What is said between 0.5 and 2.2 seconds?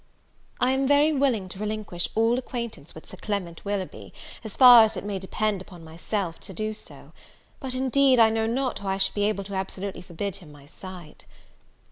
I am very willing to relinquish